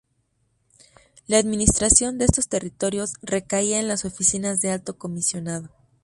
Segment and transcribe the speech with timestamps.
[1.27, 5.69] La administración de estos territorios recaía en las oficinas del Alto Comisionado.